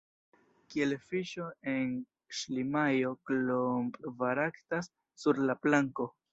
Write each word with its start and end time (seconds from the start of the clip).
Kiel 0.69 0.95
fiŝo 1.09 1.49
en 1.73 1.91
ŝlimajo 2.41 3.13
Klomp 3.31 4.03
baraktas 4.25 4.93
sur 5.25 5.45
la 5.49 5.61
planko. 5.65 6.13